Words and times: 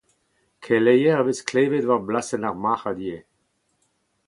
Keleier 0.65 1.15
a 1.21 1.23
vez 1.25 1.39
klevet 1.49 1.87
war 1.89 2.03
blasenn 2.07 2.47
ar 2.49 2.57
marc’had 2.63 2.99
ivez. 3.09 3.25